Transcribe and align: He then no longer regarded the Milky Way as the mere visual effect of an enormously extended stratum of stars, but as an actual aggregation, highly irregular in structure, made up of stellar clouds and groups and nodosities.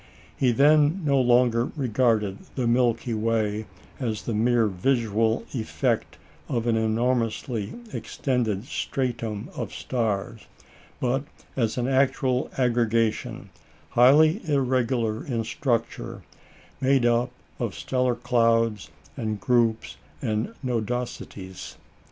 He 0.35 0.51
then 0.51 1.03
no 1.05 1.21
longer 1.21 1.65
regarded 1.75 2.39
the 2.55 2.65
Milky 2.65 3.13
Way 3.13 3.67
as 3.99 4.23
the 4.23 4.33
mere 4.33 4.65
visual 4.65 5.45
effect 5.53 6.17
of 6.49 6.65
an 6.65 6.75
enormously 6.75 7.73
extended 7.93 8.65
stratum 8.65 9.49
of 9.55 9.71
stars, 9.71 10.47
but 10.99 11.25
as 11.55 11.77
an 11.77 11.87
actual 11.87 12.49
aggregation, 12.57 13.51
highly 13.91 14.41
irregular 14.51 15.23
in 15.23 15.43
structure, 15.43 16.23
made 16.81 17.05
up 17.05 17.29
of 17.59 17.75
stellar 17.75 18.15
clouds 18.15 18.89
and 19.15 19.39
groups 19.39 19.97
and 20.19 20.55
nodosities. 20.63 21.75